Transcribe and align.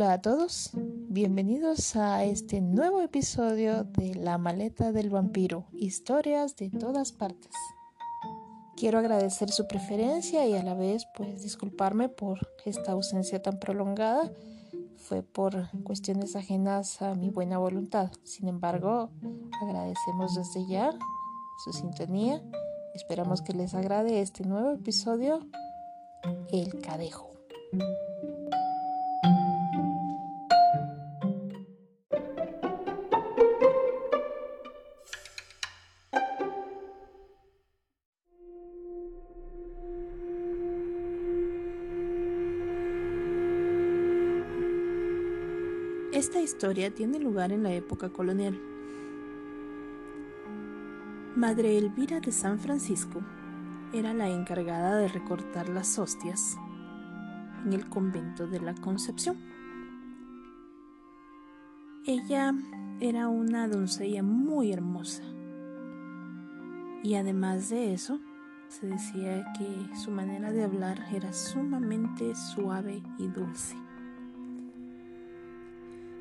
Hola 0.00 0.12
a 0.12 0.22
todos, 0.22 0.70
bienvenidos 1.08 1.96
a 1.96 2.22
este 2.22 2.60
nuevo 2.60 3.00
episodio 3.00 3.82
de 3.82 4.14
La 4.14 4.38
maleta 4.38 4.92
del 4.92 5.10
vampiro, 5.10 5.64
historias 5.72 6.54
de 6.54 6.70
todas 6.70 7.10
partes. 7.10 7.50
Quiero 8.76 9.00
agradecer 9.00 9.50
su 9.50 9.66
preferencia 9.66 10.46
y 10.46 10.54
a 10.54 10.62
la 10.62 10.74
vez 10.74 11.08
pues 11.16 11.42
disculparme 11.42 12.08
por 12.08 12.38
esta 12.64 12.92
ausencia 12.92 13.42
tan 13.42 13.58
prolongada. 13.58 14.30
Fue 14.98 15.24
por 15.24 15.68
cuestiones 15.82 16.36
ajenas 16.36 17.02
a 17.02 17.16
mi 17.16 17.30
buena 17.30 17.58
voluntad. 17.58 18.12
Sin 18.22 18.46
embargo, 18.46 19.10
agradecemos 19.60 20.36
desde 20.36 20.64
ya 20.68 20.96
su 21.64 21.72
sintonía. 21.72 22.40
Esperamos 22.94 23.42
que 23.42 23.52
les 23.52 23.74
agrade 23.74 24.20
este 24.20 24.44
nuevo 24.44 24.70
episodio, 24.70 25.40
El 26.52 26.78
Cadejo. 26.78 27.32
Historia 46.58 46.92
tiene 46.92 47.20
lugar 47.20 47.52
en 47.52 47.62
la 47.62 47.72
época 47.72 48.08
colonial. 48.08 48.60
Madre 51.36 51.78
Elvira 51.78 52.18
de 52.18 52.32
San 52.32 52.58
Francisco 52.58 53.20
era 53.92 54.12
la 54.12 54.28
encargada 54.28 54.96
de 54.96 55.06
recortar 55.06 55.68
las 55.68 56.00
hostias 56.00 56.56
en 57.64 57.74
el 57.74 57.88
convento 57.88 58.48
de 58.48 58.58
la 58.58 58.74
Concepción. 58.74 59.36
Ella 62.04 62.52
era 62.98 63.28
una 63.28 63.68
doncella 63.68 64.24
muy 64.24 64.72
hermosa 64.72 65.22
y 67.04 67.14
además 67.14 67.68
de 67.68 67.94
eso 67.94 68.18
se 68.66 68.88
decía 68.88 69.44
que 69.56 69.96
su 69.96 70.10
manera 70.10 70.50
de 70.50 70.64
hablar 70.64 71.06
era 71.12 71.32
sumamente 71.32 72.34
suave 72.34 73.00
y 73.16 73.28
dulce. 73.28 73.76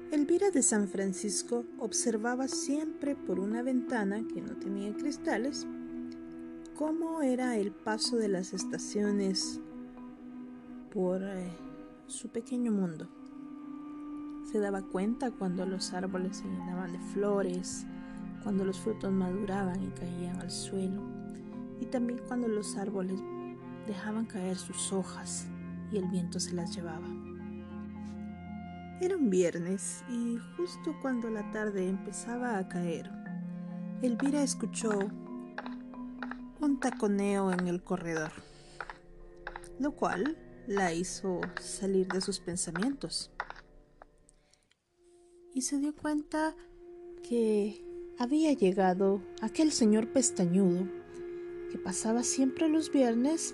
Elvira 0.09 0.51
de 0.51 0.63
San 0.63 0.87
Francisco 0.87 1.65
observaba 1.79 2.47
siempre 2.47 3.13
por 3.13 3.41
una 3.41 3.61
ventana 3.61 4.25
que 4.25 4.41
no 4.41 4.55
tenía 4.55 4.93
cristales 4.95 5.67
cómo 6.77 7.21
era 7.21 7.57
el 7.57 7.71
paso 7.71 8.15
de 8.15 8.29
las 8.29 8.53
estaciones 8.53 9.59
por 10.93 11.21
eh, 11.23 11.51
su 12.07 12.29
pequeño 12.29 12.71
mundo. 12.71 13.09
Se 14.49 14.59
daba 14.59 14.81
cuenta 14.81 15.29
cuando 15.31 15.65
los 15.65 15.91
árboles 15.91 16.37
se 16.37 16.45
llenaban 16.45 16.93
de 16.93 16.99
flores, 17.11 17.85
cuando 18.43 18.63
los 18.63 18.79
frutos 18.79 19.11
maduraban 19.11 19.83
y 19.83 19.89
caían 19.89 20.39
al 20.39 20.51
suelo, 20.51 21.01
y 21.81 21.85
también 21.85 22.21
cuando 22.29 22.47
los 22.47 22.77
árboles 22.77 23.19
dejaban 23.85 24.25
caer 24.25 24.55
sus 24.55 24.93
hojas 24.93 25.47
y 25.91 25.97
el 25.97 26.07
viento 26.07 26.39
se 26.39 26.53
las 26.53 26.73
llevaba. 26.73 27.07
Era 28.99 29.15
un 29.15 29.29
viernes 29.29 30.03
y 30.09 30.39
justo 30.55 30.95
cuando 31.03 31.29
la 31.29 31.51
tarde 31.51 31.87
empezaba 31.87 32.57
a 32.57 32.67
caer, 32.67 33.11
Elvira 34.01 34.41
escuchó 34.41 34.89
un 36.59 36.79
taconeo 36.79 37.51
en 37.51 37.67
el 37.67 37.83
corredor, 37.83 38.31
lo 39.79 39.91
cual 39.91 40.35
la 40.65 40.93
hizo 40.93 41.41
salir 41.61 42.07
de 42.07 42.21
sus 42.21 42.39
pensamientos. 42.39 43.29
Y 45.53 45.61
se 45.61 45.77
dio 45.77 45.95
cuenta 45.95 46.55
que 47.21 47.85
había 48.17 48.51
llegado 48.53 49.21
aquel 49.43 49.71
señor 49.71 50.11
pestañudo 50.11 50.87
que 51.71 51.77
pasaba 51.77 52.23
siempre 52.23 52.67
los 52.67 52.91
viernes 52.91 53.53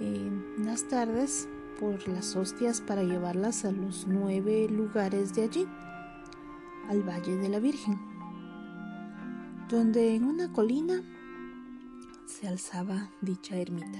en 0.00 0.64
las 0.64 0.88
tardes 0.88 1.48
por 1.78 2.08
las 2.08 2.36
hostias 2.36 2.80
para 2.80 3.02
llevarlas 3.02 3.64
a 3.64 3.72
los 3.72 4.06
nueve 4.06 4.68
lugares 4.68 5.34
de 5.34 5.44
allí, 5.44 5.68
al 6.88 7.02
Valle 7.02 7.36
de 7.36 7.48
la 7.48 7.58
Virgen, 7.58 7.98
donde 9.68 10.14
en 10.14 10.24
una 10.24 10.52
colina 10.52 11.02
se 12.26 12.48
alzaba 12.48 13.10
dicha 13.20 13.56
ermita. 13.56 13.98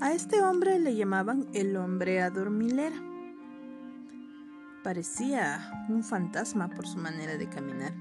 A 0.00 0.12
este 0.12 0.42
hombre 0.42 0.78
le 0.78 0.96
llamaban 0.96 1.46
el 1.52 1.76
hombre 1.76 2.20
adormilera. 2.20 2.96
Parecía 4.82 5.86
un 5.88 6.02
fantasma 6.02 6.68
por 6.68 6.86
su 6.86 6.98
manera 6.98 7.36
de 7.36 7.48
caminar 7.48 7.94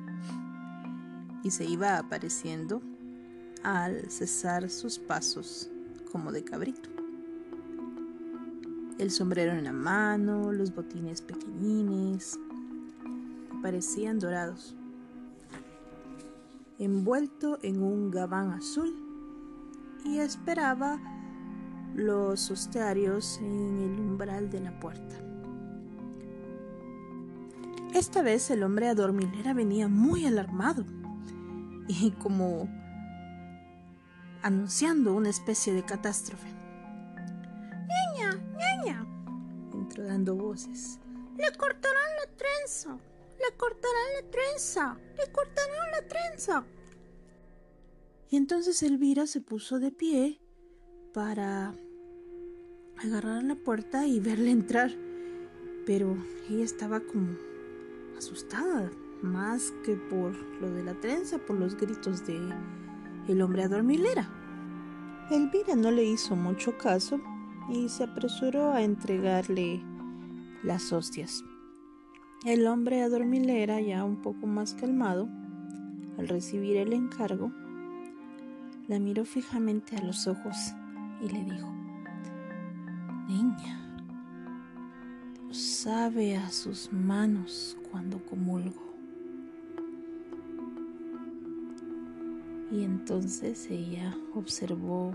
y 1.43 1.51
se 1.51 1.65
iba 1.65 1.97
apareciendo 1.97 2.81
al 3.63 4.09
cesar 4.09 4.69
sus 4.69 4.99
pasos 4.99 5.69
como 6.11 6.31
de 6.31 6.43
cabrito 6.43 7.02
el 8.99 9.11
sombrero 9.11 9.53
en 9.53 9.63
la 9.63 9.73
mano, 9.73 10.51
los 10.51 10.73
botines 10.73 11.21
pequeñines, 11.21 12.39
parecían 13.61 14.19
dorados, 14.19 14.75
envuelto 16.79 17.59
en 17.61 17.81
un 17.81 18.11
gabán 18.11 18.51
azul, 18.51 18.93
y 20.05 20.19
esperaba 20.19 20.99
los 21.95 22.51
hostiarios 22.51 23.39
en 23.39 23.79
el 23.79 23.99
umbral 23.99 24.49
de 24.49 24.59
la 24.59 24.79
puerta. 24.79 25.15
Esta 27.93 28.21
vez 28.21 28.49
el 28.49 28.63
hombre 28.63 28.89
adormilera 28.89 29.53
venía 29.53 29.87
muy 29.87 30.25
alarmado 30.25 30.83
y 31.87 32.11
como 32.11 32.67
anunciando 34.41 35.13
una 35.13 35.29
especie 35.29 35.73
de 35.73 35.83
catástrofe. 35.83 36.62
Dando 40.13 40.35
voces. 40.35 40.99
Le 41.37 41.51
cortarán 41.57 42.11
la 42.21 42.37
trenza, 42.37 42.97
le 43.39 43.57
cortarán 43.57 44.09
la 44.21 44.29
trenza, 44.29 44.97
le 45.17 45.31
cortarán 45.31 45.91
la 45.91 46.07
trenza. 46.07 46.65
Y 48.29 48.37
entonces 48.37 48.83
Elvira 48.83 49.25
se 49.27 49.41
puso 49.41 49.79
de 49.79 49.91
pie 49.91 50.39
para 51.13 51.75
agarrar 53.03 53.43
la 53.43 53.55
puerta 53.55 54.05
y 54.05 54.19
verle 54.19 54.51
entrar. 54.51 54.91
Pero 55.85 56.15
ella 56.49 56.63
estaba 56.63 56.99
como 56.99 57.35
asustada, 58.17 58.91
más 59.21 59.73
que 59.83 59.95
por 59.95 60.35
lo 60.61 60.71
de 60.71 60.83
la 60.83 60.93
trenza, 61.01 61.39
por 61.39 61.59
los 61.59 61.75
gritos 61.75 62.25
de 62.25 62.39
el 63.27 63.41
hombre 63.41 63.63
adormilera. 63.63 64.29
Elvira 65.31 65.75
no 65.75 65.89
le 65.89 66.03
hizo 66.03 66.35
mucho 66.35 66.77
caso 66.77 67.19
y 67.69 67.89
se 67.89 68.03
apresuró 68.03 68.71
a 68.71 68.83
entregarle 68.83 69.81
las 70.63 70.93
hostias. 70.93 71.43
El 72.45 72.67
hombre 72.67 73.01
adormilera, 73.03 73.81
ya 73.81 74.03
un 74.03 74.21
poco 74.21 74.47
más 74.47 74.73
calmado, 74.73 75.29
al 76.17 76.27
recibir 76.27 76.77
el 76.77 76.93
encargo, 76.93 77.51
la 78.87 78.99
miró 78.99 79.25
fijamente 79.25 79.95
a 79.95 80.03
los 80.03 80.27
ojos 80.27 80.55
y 81.21 81.29
le 81.29 81.43
dijo, 81.43 81.71
Niña, 83.27 83.79
sabe 85.51 86.37
a 86.37 86.49
sus 86.49 86.91
manos 86.91 87.77
cuando 87.91 88.23
comulgo. 88.25 88.81
Y 92.71 92.83
entonces 92.83 93.69
ella 93.69 94.17
observó 94.33 95.13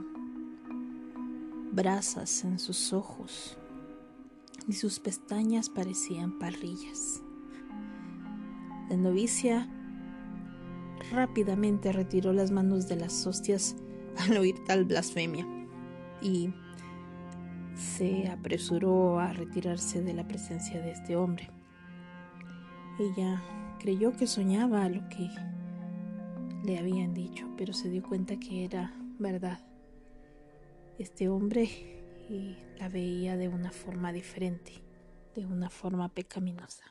brasas 1.72 2.44
en 2.44 2.58
sus 2.58 2.92
ojos 2.92 3.58
y 4.68 4.74
sus 4.74 5.00
pestañas 5.00 5.70
parecían 5.70 6.38
parrillas. 6.38 7.22
La 8.90 8.96
novicia 8.96 9.68
rápidamente 11.10 11.92
retiró 11.92 12.32
las 12.32 12.50
manos 12.50 12.86
de 12.86 12.96
las 12.96 13.26
hostias 13.26 13.76
al 14.18 14.36
oír 14.36 14.56
tal 14.64 14.84
blasfemia 14.84 15.46
y 16.20 16.52
se 17.74 18.28
apresuró 18.28 19.18
a 19.18 19.32
retirarse 19.32 20.02
de 20.02 20.12
la 20.12 20.26
presencia 20.28 20.80
de 20.80 20.92
este 20.92 21.16
hombre. 21.16 21.50
Ella 22.98 23.42
creyó 23.78 24.12
que 24.12 24.26
soñaba 24.26 24.88
lo 24.88 25.08
que 25.08 25.30
le 26.64 26.78
habían 26.78 27.14
dicho, 27.14 27.48
pero 27.56 27.72
se 27.72 27.88
dio 27.88 28.02
cuenta 28.02 28.38
que 28.38 28.64
era 28.64 28.92
verdad. 29.18 29.60
Este 30.98 31.28
hombre 31.28 31.97
y 32.28 32.56
la 32.78 32.88
veía 32.88 33.36
de 33.36 33.48
una 33.48 33.70
forma 33.70 34.12
diferente, 34.12 34.72
de 35.34 35.46
una 35.46 35.70
forma 35.70 36.08
pecaminosa. 36.08 36.84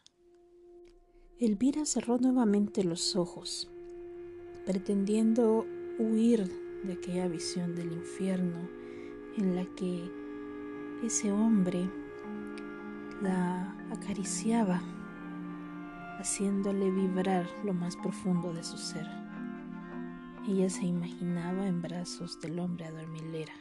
Elvira 1.40 1.86
cerró 1.86 2.18
nuevamente 2.18 2.84
los 2.84 3.16
ojos, 3.16 3.70
pretendiendo 4.66 5.66
huir 6.00 6.50
de 6.84 6.94
aquella 6.94 7.28
visión 7.28 7.76
del 7.76 7.92
infierno 7.92 8.68
en 9.38 9.56
la 9.56 9.66
que 9.76 10.10
ese 11.04 11.32
hombre 11.32 11.88
la 13.22 13.76
acariciaba, 13.92 14.82
haciéndole 16.20 16.90
vibrar 16.90 17.48
lo 17.64 17.74
más 17.74 17.96
profundo 17.96 18.54
de 18.54 18.64
su 18.64 18.78
ser. 18.78 19.08
Ella 20.48 20.70
se 20.70 20.86
imaginaba 20.86 21.68
en 21.68 21.82
brazos 21.82 22.40
del 22.42 22.60
hombre 22.60 22.86
adormilera, 22.86 23.54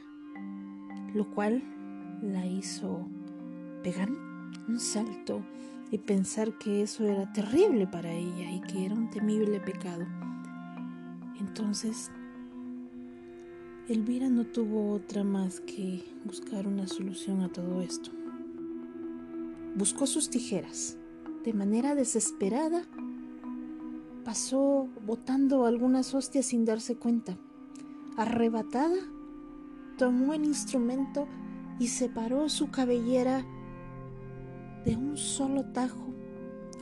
lo 1.17 1.31
cual 1.31 1.63
la 2.23 2.47
hizo 2.47 3.09
pegar 3.83 4.11
un 4.69 4.79
salto 4.79 5.43
y 5.91 5.99
pensar 5.99 6.59
que 6.59 6.83
eso 6.83 7.07
era 7.07 7.33
terrible 7.33 7.87
para 7.87 8.13
ella 8.13 8.51
y 8.51 8.61
que 8.61 8.85
era 8.85 8.95
un 8.95 9.09
temible 9.11 9.61
pecado. 9.61 10.05
Entonces, 11.39 12.11
Elvira 13.89 14.29
no 14.29 14.45
tuvo 14.45 14.93
otra 14.93 15.25
más 15.25 15.61
que 15.61 16.05
buscar 16.25 16.67
una 16.67 16.87
solución 16.87 17.41
a 17.43 17.49
todo 17.49 17.81
esto. 17.81 18.11
Buscó 19.75 20.07
sus 20.07 20.29
tijeras. 20.29 20.99
De 21.45 21.53
manera 21.53 21.95
desesperada, 21.95 22.83
pasó 24.25 24.89
botando 25.07 25.65
algunas 25.65 26.15
hostias 26.15 26.47
sin 26.47 26.65
darse 26.65 26.97
cuenta. 26.97 27.39
Arrebatada, 28.17 28.97
tomó 29.97 30.35
el 30.35 30.45
instrumento 30.45 31.27
y 31.79 31.89
separó 31.89 32.49
su 32.49 32.71
cabellera 32.71 33.45
de 34.85 34.97
un 34.97 35.17
solo 35.17 35.65
tajo 35.73 36.15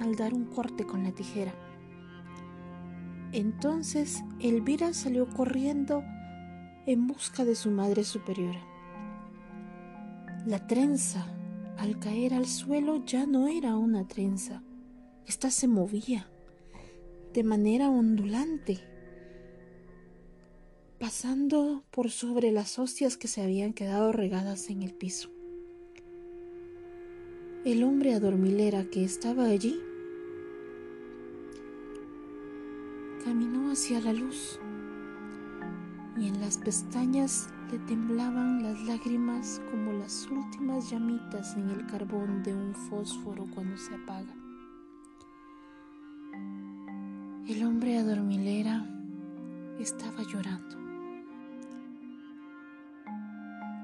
al 0.01 0.17
dar 0.17 0.35
un 0.35 0.45
corte 0.45 0.85
con 0.85 1.05
la 1.05 1.13
tijera. 1.13 1.55
Entonces 3.33 4.23
Elvira 4.41 4.93
salió 4.93 5.29
corriendo 5.29 6.05
en 6.87 7.07
busca 7.07 7.45
de 7.45 7.55
su 7.55 7.71
madre 7.71 8.05
superiora. 8.05 8.61
La 10.47 10.67
trenza, 10.67 11.27
al 11.79 11.99
caer 11.99 12.35
al 12.35 12.47
suelo, 12.47 13.05
ya 13.05 13.27
no 13.27 13.49
era 13.49 13.77
una 13.77 14.07
trenza. 14.07 14.63
Esta 15.27 15.51
se 15.51 15.67
movía 15.67 16.29
de 17.33 17.43
manera 17.43 17.91
ondulante, 17.91 18.79
pasando 21.05 21.85
por 21.91 22.11
sobre 22.11 22.51
las 22.51 22.79
hostias 22.79 23.19
que 23.19 23.29
se 23.29 23.43
habían 23.43 23.75
quedado 23.75 24.11
regadas 24.11 24.71
en 24.71 24.83
el 24.83 24.95
piso. 24.95 25.29
El 27.67 27.85
hombre 27.85 28.15
adormilera 28.15 28.85
que 28.85 29.05
estaba 29.05 29.45
allí 29.45 29.79
caminó 33.23 33.71
hacia 33.71 34.01
la 34.01 34.15
luz 34.15 34.59
y 36.17 36.27
en 36.27 36.41
las 36.41 36.57
pestañas 36.57 37.49
le 37.71 37.81
temblaban 37.81 38.63
las 38.63 38.81
lágrimas 38.85 39.61
como 39.71 39.93
las 39.93 40.27
últimas 40.31 40.91
llamitas 40.91 41.55
en 41.59 41.69
el 41.69 41.87
carbón 41.87 42.43
de 42.43 42.55
un 42.55 42.75
fósforo 42.75 43.45
cuando 43.55 43.77
se 43.77 43.95
apaga. 43.95 44.35
El 47.47 47.63
hombre 47.63 47.99
adormilera 47.99 48.89
estaba 49.79 50.23
llorando. 50.23 50.74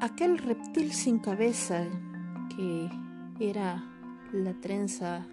Aquel 0.01 0.39
reptil 0.39 0.95
sin 0.95 1.19
cabeza 1.19 1.87
que 2.57 2.89
era 3.39 3.85
la 4.33 4.55
trenza 4.55 5.27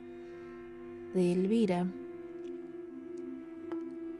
de 1.13 1.31
Elvira 1.31 1.87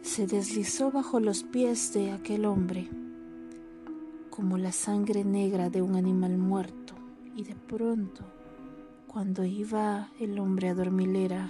se 0.02 0.26
deslizó 0.26 0.90
bajo 0.90 1.20
los 1.20 1.44
pies 1.44 1.92
de 1.92 2.14
aquel 2.14 2.46
hombre 2.46 2.88
como 4.30 4.58
la 4.58 4.72
sangre 4.72 5.26
negra 5.26 5.70
de 5.70 5.82
un 5.82 5.98
animal 5.98 6.38
muerto 6.38 6.94
y 7.36 7.44
de 7.44 7.56
pronto 7.56 8.24
cuando 9.06 9.44
iba 9.44 10.12
el 10.18 10.40
hombre 10.40 10.70
a 10.70 10.76
dormilera 10.76 11.50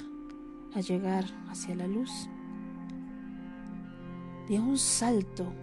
a 0.74 0.82
llegar 0.82 1.26
hacia 1.50 1.76
la 1.76 1.86
luz. 1.86 2.28
Dio 4.48 4.64
un 4.64 4.80
salto 4.80 5.54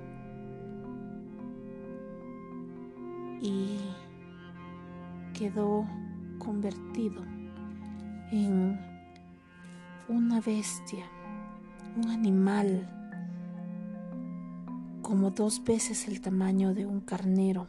y 3.44 3.79
quedó 5.35 5.87
convertido 6.38 7.23
en 8.32 8.81
una 10.08 10.41
bestia 10.41 11.05
un 11.94 12.08
animal 12.08 12.88
como 15.02 15.31
dos 15.31 15.62
veces 15.62 16.08
el 16.08 16.23
tamaño 16.23 16.73
de 16.73 16.87
un 16.87 17.02
carnero, 17.02 17.69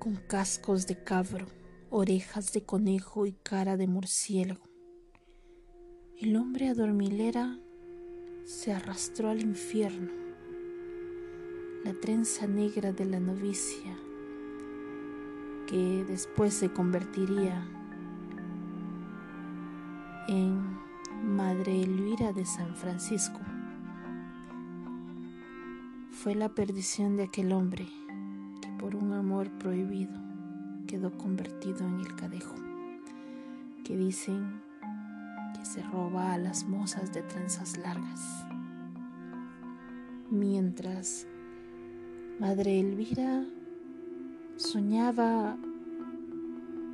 con 0.00 0.16
cascos 0.16 0.88
de 0.88 1.04
cabro, 1.04 1.46
orejas 1.90 2.52
de 2.52 2.64
conejo 2.64 3.24
y 3.24 3.32
cara 3.32 3.76
de 3.76 3.86
murciélago. 3.86 4.64
El 6.18 6.36
hombre 6.36 6.68
adormilera 6.68 7.56
se 8.44 8.72
arrastró 8.72 9.30
al 9.30 9.40
infierno. 9.40 10.29
La 11.82 11.94
trenza 11.94 12.46
negra 12.46 12.92
de 12.92 13.06
la 13.06 13.18
novicia, 13.20 13.96
que 15.66 16.04
después 16.06 16.52
se 16.52 16.70
convertiría 16.70 17.66
en 20.28 20.76
Madre 21.24 21.80
Elvira 21.82 22.34
de 22.34 22.44
San 22.44 22.76
Francisco. 22.76 23.40
Fue 26.10 26.34
la 26.34 26.50
perdición 26.50 27.16
de 27.16 27.22
aquel 27.22 27.50
hombre 27.50 27.88
que 28.60 28.68
por 28.78 28.94
un 28.94 29.14
amor 29.14 29.48
prohibido 29.52 30.12
quedó 30.86 31.16
convertido 31.16 31.88
en 31.88 32.00
el 32.00 32.14
cadejo, 32.14 32.56
que 33.86 33.96
dicen 33.96 34.60
que 35.58 35.64
se 35.64 35.82
roba 35.82 36.34
a 36.34 36.38
las 36.38 36.64
mozas 36.68 37.10
de 37.14 37.22
trenzas 37.22 37.78
largas. 37.78 38.44
Mientras 40.30 41.26
Madre 42.40 42.80
Elvira 42.80 43.44
soñaba 44.56 45.58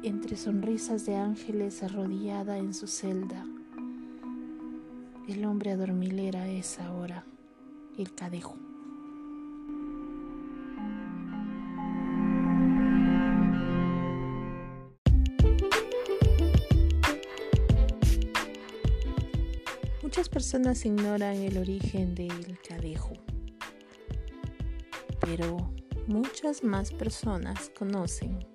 entre 0.02 0.36
sonrisas 0.36 1.06
de 1.06 1.14
ángeles 1.14 1.84
arrodillada 1.84 2.58
en 2.58 2.74
su 2.74 2.88
celda, 2.88 3.46
el 5.28 5.44
hombre 5.44 5.70
adormilera 5.70 6.48
es 6.48 6.80
ahora 6.80 7.24
el 7.96 8.12
cadejo. 8.12 8.56
Muchas 20.02 20.28
personas 20.28 20.84
ignoran 20.84 21.36
el 21.36 21.56
origen 21.58 22.16
del 22.16 22.58
cadejo, 22.68 23.12
pero 25.26 25.56
muchas 26.06 26.62
más 26.62 26.92
personas 26.92 27.70
conocen 27.76 28.46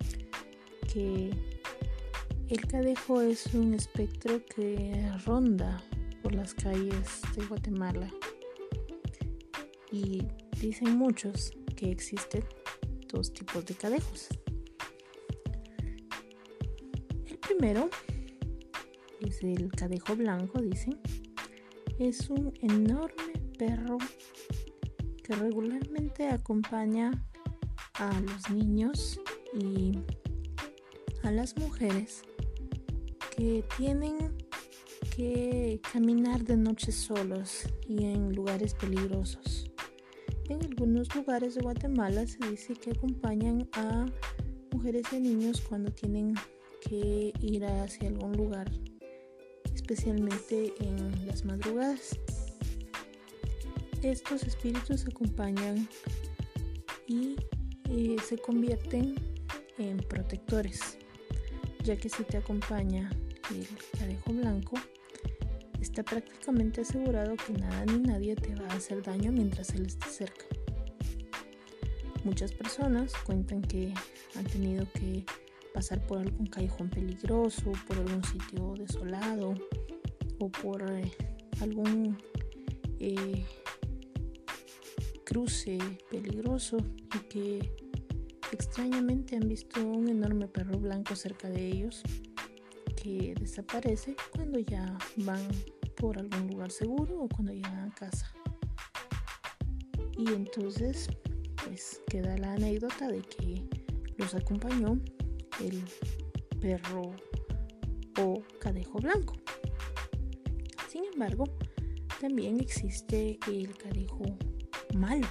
que 0.90 1.30
el 2.48 2.66
cadejo 2.66 3.20
es 3.20 3.46
un 3.52 3.74
espectro 3.74 4.42
que 4.46 5.10
ronda 5.26 5.82
por 6.22 6.34
las 6.34 6.54
calles 6.54 7.20
de 7.36 7.44
Guatemala. 7.44 8.10
Y 9.90 10.22
dicen 10.60 10.96
muchos 10.96 11.52
que 11.76 11.90
existen 11.90 12.42
dos 13.08 13.34
tipos 13.34 13.66
de 13.66 13.74
cadejos. 13.74 14.28
El 17.26 17.38
primero 17.38 17.90
es 19.20 19.42
el 19.42 19.70
cadejo 19.70 20.16
blanco, 20.16 20.62
dicen. 20.62 20.98
Es 21.98 22.30
un 22.30 22.54
enorme 22.62 23.34
perro 23.58 23.98
regularmente 25.36 26.28
acompaña 26.28 27.10
a 27.94 28.20
los 28.20 28.50
niños 28.50 29.20
y 29.54 29.98
a 31.22 31.30
las 31.30 31.56
mujeres 31.56 32.22
que 33.36 33.64
tienen 33.76 34.36
que 35.14 35.80
caminar 35.92 36.44
de 36.44 36.56
noche 36.56 36.92
solos 36.92 37.68
y 37.86 38.04
en 38.04 38.34
lugares 38.34 38.74
peligrosos. 38.74 39.70
En 40.48 40.64
algunos 40.64 41.14
lugares 41.14 41.54
de 41.54 41.62
Guatemala 41.62 42.26
se 42.26 42.38
dice 42.50 42.74
que 42.74 42.90
acompañan 42.90 43.68
a 43.72 44.06
mujeres 44.72 45.06
y 45.12 45.20
niños 45.20 45.60
cuando 45.60 45.90
tienen 45.92 46.34
que 46.80 47.32
ir 47.40 47.64
hacia 47.64 48.08
algún 48.08 48.32
lugar, 48.32 48.70
especialmente 49.74 50.74
en 50.80 51.26
las 51.26 51.44
madrugadas. 51.44 52.18
Estos 54.02 54.42
espíritus 54.42 55.06
acompañan 55.06 55.88
y 57.06 57.36
eh, 57.88 58.16
se 58.26 58.36
convierten 58.36 59.14
en 59.78 59.98
protectores, 59.98 60.98
ya 61.84 61.96
que 61.96 62.08
si 62.08 62.24
te 62.24 62.38
acompaña 62.38 63.10
el 63.54 63.66
cadejo 63.96 64.32
blanco, 64.32 64.74
está 65.80 66.02
prácticamente 66.02 66.80
asegurado 66.80 67.36
que 67.36 67.52
nada 67.52 67.84
ni 67.86 68.00
nadie 68.00 68.34
te 68.34 68.56
va 68.56 68.66
a 68.66 68.76
hacer 68.76 69.02
daño 69.02 69.30
mientras 69.30 69.70
él 69.70 69.86
esté 69.86 70.08
cerca. 70.08 70.46
Muchas 72.24 72.50
personas 72.52 73.12
cuentan 73.24 73.62
que 73.62 73.94
han 74.34 74.44
tenido 74.44 74.84
que 74.94 75.24
pasar 75.72 76.04
por 76.08 76.18
algún 76.18 76.46
callejón 76.46 76.90
peligroso, 76.90 77.70
por 77.86 77.98
algún 77.98 78.24
sitio 78.24 78.74
desolado 78.76 79.54
o 80.40 80.48
por 80.48 80.82
eh, 80.90 81.12
algún 81.60 82.18
eh, 82.98 83.44
cruce 85.32 85.78
peligroso 86.10 86.76
y 87.14 87.18
que 87.30 87.72
extrañamente 88.52 89.34
han 89.34 89.48
visto 89.48 89.82
un 89.82 90.10
enorme 90.10 90.46
perro 90.46 90.78
blanco 90.78 91.16
cerca 91.16 91.48
de 91.48 91.68
ellos 91.68 92.02
que 93.02 93.34
desaparece 93.40 94.14
cuando 94.36 94.58
ya 94.58 94.94
van 95.16 95.48
por 95.96 96.18
algún 96.18 96.48
lugar 96.48 96.70
seguro 96.70 97.22
o 97.22 97.28
cuando 97.30 97.54
llegan 97.54 97.78
a 97.78 97.94
casa. 97.94 98.30
Y 100.18 100.28
entonces 100.28 101.08
pues 101.64 102.02
queda 102.08 102.36
la 102.36 102.52
anécdota 102.52 103.08
de 103.08 103.22
que 103.22 103.62
los 104.18 104.34
acompañó 104.34 105.00
el 105.64 105.82
perro 106.60 107.10
o 108.20 108.42
cadejo 108.60 108.98
blanco. 108.98 109.32
Sin 110.90 111.04
embargo, 111.10 111.44
también 112.20 112.60
existe 112.60 113.38
el 113.48 113.74
cadejo 113.78 114.26
malo. 114.92 115.26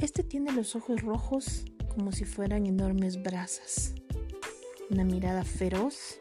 Este 0.00 0.22
tiene 0.22 0.52
los 0.52 0.76
ojos 0.76 1.00
rojos 1.02 1.64
como 1.88 2.12
si 2.12 2.24
fueran 2.24 2.66
enormes 2.66 3.22
brasas, 3.22 3.94
una 4.90 5.04
mirada 5.04 5.44
feroz 5.44 6.18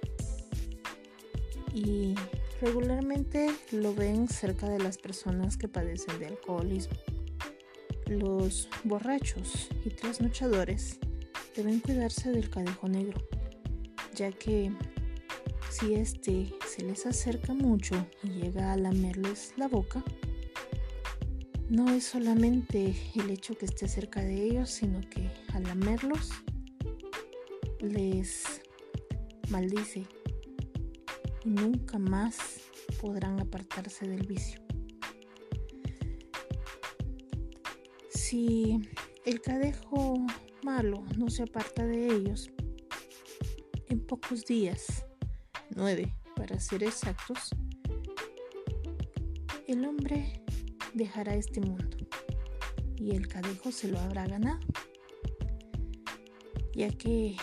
y 1.73 2.15
regularmente 2.61 3.49
lo 3.71 3.93
ven 3.93 4.27
cerca 4.27 4.69
de 4.69 4.79
las 4.79 4.97
personas 4.97 5.57
que 5.57 5.67
padecen 5.67 6.19
de 6.19 6.27
alcoholismo. 6.27 6.95
Los 8.07 8.69
borrachos 8.83 9.69
y 9.83 9.89
trasnochadores 9.89 10.99
deben 11.55 11.79
cuidarse 11.79 12.31
del 12.31 12.49
cadejo 12.49 12.87
negro, 12.87 13.21
ya 14.15 14.31
que 14.31 14.71
si 15.69 15.95
éste 15.95 16.53
se 16.67 16.83
les 16.83 17.05
acerca 17.05 17.53
mucho 17.53 18.05
y 18.23 18.29
llega 18.29 18.71
a 18.71 18.77
lamerles 18.77 19.53
la 19.57 19.67
boca, 19.67 20.03
no 21.69 21.89
es 21.89 22.03
solamente 22.03 22.95
el 23.15 23.29
hecho 23.29 23.55
que 23.55 23.65
esté 23.65 23.87
cerca 23.87 24.21
de 24.21 24.43
ellos, 24.43 24.69
sino 24.69 25.01
que 25.09 25.29
al 25.53 25.63
lamerlos 25.63 26.29
les 27.79 28.61
maldice 29.49 30.05
y 31.43 31.49
nunca 31.49 31.97
más 31.97 32.37
podrán 33.01 33.39
apartarse 33.39 34.07
del 34.07 34.25
vicio. 34.25 34.61
Si 38.09 38.79
el 39.25 39.41
cadejo 39.41 40.25
malo 40.63 41.03
no 41.17 41.29
se 41.29 41.43
aparta 41.43 41.85
de 41.85 42.07
ellos, 42.07 42.49
en 43.89 43.99
pocos 44.05 44.45
días, 44.45 45.05
nueve 45.75 46.15
para 46.35 46.59
ser 46.59 46.83
exactos, 46.83 47.49
el 49.67 49.85
hombre 49.85 50.42
dejará 50.93 51.35
este 51.35 51.61
mundo 51.61 51.97
y 52.97 53.11
el 53.11 53.27
cadejo 53.27 53.71
se 53.71 53.89
lo 53.89 53.99
habrá 53.99 54.25
ganado, 54.25 54.59
ya 56.73 56.89
que 56.89 57.35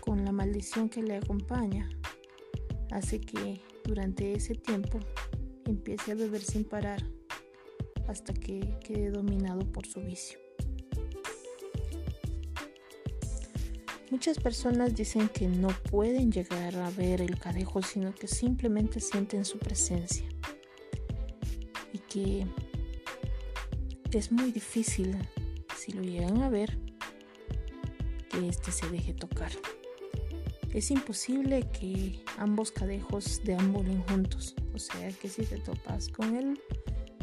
con 0.00 0.24
la 0.24 0.32
maldición 0.32 0.88
que 0.88 1.02
le 1.02 1.16
acompaña 1.16 1.88
hace 2.90 3.20
que 3.20 3.60
durante 3.84 4.32
ese 4.32 4.54
tiempo 4.54 4.98
empiece 5.64 6.12
a 6.12 6.14
beber 6.14 6.42
sin 6.42 6.64
parar 6.64 7.02
hasta 8.08 8.32
que 8.32 8.78
quede 8.84 9.10
dominado 9.10 9.60
por 9.70 9.86
su 9.86 10.00
vicio. 10.00 10.38
Muchas 14.10 14.38
personas 14.38 14.94
dicen 14.94 15.28
que 15.28 15.48
no 15.48 15.68
pueden 15.90 16.30
llegar 16.30 16.76
a 16.76 16.90
ver 16.90 17.20
el 17.20 17.38
cadejo, 17.38 17.82
sino 17.82 18.14
que 18.14 18.28
simplemente 18.28 19.00
sienten 19.00 19.44
su 19.44 19.58
presencia. 19.58 20.26
Y 21.92 21.98
que 21.98 22.46
es 24.16 24.32
muy 24.32 24.50
difícil, 24.50 25.14
si 25.76 25.92
lo 25.92 26.02
llegan 26.02 26.42
a 26.42 26.48
ver, 26.48 26.78
que 28.30 28.48
éste 28.48 28.72
se 28.72 28.88
deje 28.88 29.12
tocar. 29.12 29.52
Es 30.72 30.90
imposible 30.90 31.68
que 31.70 32.22
ambos 32.38 32.72
cadejos 32.72 33.42
deambulen 33.44 34.02
juntos, 34.04 34.54
o 34.74 34.78
sea 34.78 35.10
que 35.12 35.28
si 35.28 35.42
te 35.42 35.58
topas 35.58 36.08
con 36.08 36.34
el 36.34 36.58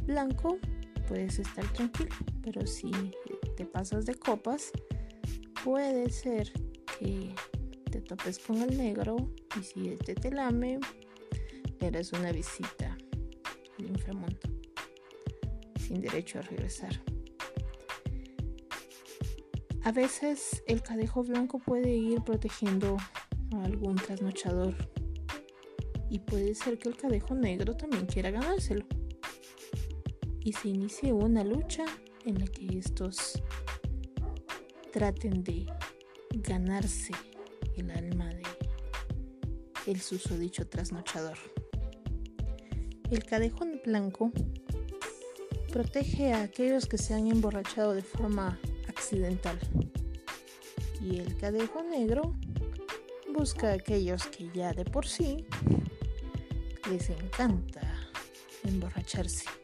blanco, 0.03 0.59
puedes 1.07 1.39
estar 1.39 1.65
tranquilo, 1.73 2.15
pero 2.43 2.67
si 2.67 2.91
te 3.57 3.65
pasas 3.65 4.05
de 4.05 4.15
copas, 4.15 4.71
puede 5.63 6.11
ser 6.11 6.51
que 6.99 7.33
te 7.89 8.01
topes 8.01 8.37
con 8.37 8.61
el 8.61 8.77
negro 8.77 9.31
y 9.59 9.63
si 9.63 9.89
este 9.89 10.13
te 10.13 10.29
lame, 10.29 10.79
eres 11.79 12.13
una 12.13 12.31
visita 12.31 12.95
al 13.79 13.85
inframundo 13.85 14.52
sin 15.87 16.01
derecho 16.01 16.39
a 16.39 16.41
regresar. 16.41 17.01
A 19.83 19.91
veces 19.91 20.63
el 20.65 20.81
cadejo 20.81 21.23
blanco 21.23 21.59
puede 21.59 21.93
ir 21.93 22.21
protegiendo 22.23 22.97
a 23.53 23.63
algún 23.63 23.95
trasnochador 23.95 24.75
y 26.09 26.19
puede 26.19 26.55
ser 26.55 26.77
que 26.77 26.89
el 26.89 26.95
cadejo 26.95 27.35
negro 27.35 27.75
también 27.75 28.05
quiera 28.05 28.31
ganárselo 28.31 28.85
y 30.39 30.53
se 30.53 30.69
inicie 30.69 31.11
una 31.11 31.43
lucha 31.43 31.85
en 32.25 32.39
la 32.39 32.45
que 32.45 32.77
estos 32.77 33.41
traten 34.91 35.43
de 35.43 35.65
ganarse 36.31 37.13
el 37.75 37.91
alma 37.91 38.29
de 38.29 38.43
el 39.85 39.99
susodicho 39.99 40.67
trasnochador. 40.67 41.37
El 43.09 43.25
cadejo 43.25 43.65
blanco 43.83 44.31
protege 45.73 46.31
a 46.33 46.43
aquellos 46.43 46.85
que 46.85 46.99
se 46.99 47.15
han 47.15 47.25
emborrachado 47.25 47.95
de 47.95 48.03
forma 48.03 48.59
accidental. 48.87 49.57
Y 51.01 51.17
el 51.17 51.35
cadejo 51.35 51.81
negro 51.81 52.35
busca 53.33 53.71
a 53.71 53.73
aquellos 53.73 54.27
que 54.27 54.51
ya 54.53 54.71
de 54.71 54.85
por 54.85 55.07
sí 55.07 55.47
les 56.91 57.09
encanta 57.09 57.81
emborracharse. 58.63 59.62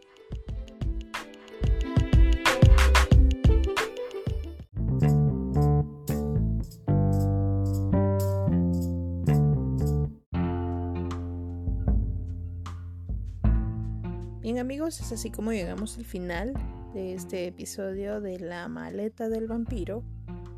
Amigos, 14.57 14.99
es 14.99 15.11
así 15.11 15.29
como 15.29 15.51
llegamos 15.51 15.97
al 15.97 16.05
final 16.05 16.53
de 16.93 17.13
este 17.13 17.45
episodio 17.45 18.19
de 18.19 18.39
La 18.39 18.67
maleta 18.67 19.29
del 19.29 19.47
vampiro, 19.47 20.03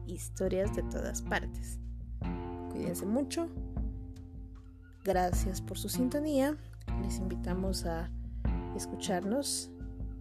historias 0.07 0.73
de 0.75 0.83
todas 0.83 1.21
partes. 1.21 1.79
Cuídense 2.71 3.05
mucho, 3.05 3.49
gracias 5.03 5.61
por 5.61 5.77
su 5.77 5.89
sintonía, 5.89 6.55
les 7.01 7.17
invitamos 7.17 7.85
a 7.85 8.09
escucharnos 8.75 9.71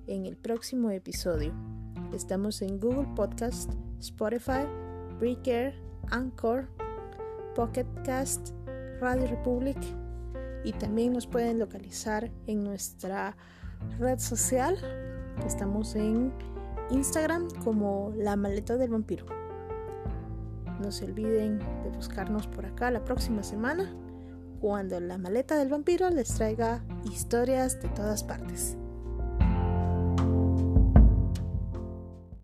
en 0.06 0.26
el 0.26 0.36
próximo 0.36 0.90
episodio. 0.90 1.54
Estamos 2.12 2.62
en 2.62 2.80
Google 2.80 3.08
Podcast, 3.14 3.72
Spotify, 4.00 4.66
Breaker, 5.18 5.74
Anchor, 6.10 6.68
Pocket 7.54 7.86
Cast, 8.04 8.50
Radio 9.00 9.26
Republic 9.28 9.78
y 10.64 10.72
también 10.72 11.12
nos 11.12 11.26
pueden 11.26 11.58
localizar 11.58 12.30
en 12.46 12.64
nuestra 12.64 13.36
red 13.98 14.18
social. 14.18 14.76
Estamos 15.46 15.94
en 15.94 16.32
Instagram 16.90 17.48
como 17.64 18.12
La 18.16 18.36
Maleta 18.36 18.76
del 18.76 18.90
Vampiro. 18.90 19.26
No 20.80 20.90
se 20.90 21.04
olviden 21.04 21.58
de 21.58 21.90
buscarnos 21.94 22.46
por 22.46 22.66
acá 22.66 22.90
la 22.90 23.04
próxima 23.04 23.42
semana 23.42 23.94
cuando 24.60 25.00
La 25.00 25.18
Maleta 25.18 25.56
del 25.56 25.68
Vampiro 25.68 26.10
les 26.10 26.28
traiga 26.34 26.84
historias 27.04 27.80
de 27.80 27.88
todas 27.88 28.24
partes. 28.24 28.76